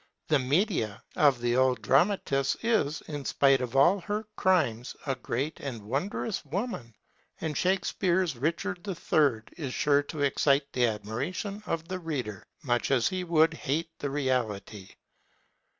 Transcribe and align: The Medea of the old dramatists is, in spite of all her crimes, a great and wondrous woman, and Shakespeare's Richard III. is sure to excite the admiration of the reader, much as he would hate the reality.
The 0.29 0.39
Medea 0.39 1.03
of 1.15 1.41
the 1.41 1.55
old 1.55 1.83
dramatists 1.83 2.57
is, 2.63 3.01
in 3.01 3.23
spite 3.23 3.61
of 3.61 3.75
all 3.75 3.99
her 3.99 4.25
crimes, 4.35 4.95
a 5.05 5.13
great 5.13 5.59
and 5.59 5.83
wondrous 5.83 6.43
woman, 6.43 6.95
and 7.39 7.55
Shakespeare's 7.55 8.35
Richard 8.35 8.87
III. 8.87 9.43
is 9.63 9.75
sure 9.75 10.01
to 10.01 10.23
excite 10.23 10.73
the 10.73 10.87
admiration 10.87 11.61
of 11.67 11.87
the 11.87 11.99
reader, 11.99 12.47
much 12.63 12.89
as 12.89 13.09
he 13.09 13.23
would 13.23 13.53
hate 13.53 13.91
the 13.99 14.09
reality. 14.09 14.89